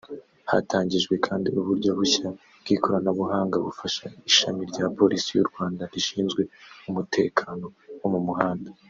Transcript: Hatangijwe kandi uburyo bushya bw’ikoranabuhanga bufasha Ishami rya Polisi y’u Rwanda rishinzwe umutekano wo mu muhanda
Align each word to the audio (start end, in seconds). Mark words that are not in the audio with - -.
Hatangijwe 0.51 1.13
kandi 1.25 1.47
uburyo 1.59 1.89
bushya 1.99 2.27
bw’ikoranabuhanga 2.61 3.55
bufasha 3.65 4.03
Ishami 4.29 4.61
rya 4.71 4.85
Polisi 4.97 5.29
y’u 5.33 5.47
Rwanda 5.49 5.81
rishinzwe 5.93 6.41
umutekano 6.89 7.67
wo 8.01 8.09
mu 8.15 8.21
muhanda 8.27 8.69